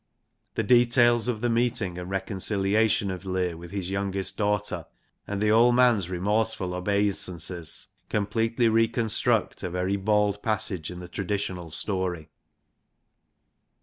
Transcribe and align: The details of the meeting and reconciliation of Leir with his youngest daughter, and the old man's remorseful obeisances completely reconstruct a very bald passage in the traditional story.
The 0.55 0.63
details 0.63 1.27
of 1.27 1.41
the 1.41 1.49
meeting 1.51 1.99
and 1.99 2.09
reconciliation 2.09 3.11
of 3.11 3.23
Leir 3.23 3.55
with 3.55 3.69
his 3.69 3.91
youngest 3.91 4.35
daughter, 4.35 4.87
and 5.27 5.39
the 5.39 5.51
old 5.51 5.75
man's 5.75 6.09
remorseful 6.09 6.73
obeisances 6.73 7.85
completely 8.09 8.67
reconstruct 8.67 9.61
a 9.61 9.69
very 9.69 9.97
bald 9.97 10.41
passage 10.41 10.89
in 10.89 11.01
the 11.01 11.07
traditional 11.07 11.69
story. 11.69 12.29